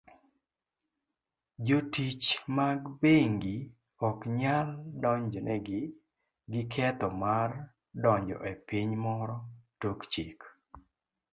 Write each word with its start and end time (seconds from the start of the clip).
Jotich 1.67 2.27
mag 2.55 2.81
bengi 3.01 3.57
oknyal 4.07 4.69
donjnegi 5.01 5.81
gi 6.51 6.61
ketho 6.73 7.09
mar 7.21 7.51
donjo 8.01 8.37
e 8.51 8.53
piny 8.67 8.91
moro 9.03 9.37
tok 9.81 9.99
chik. 10.11 10.39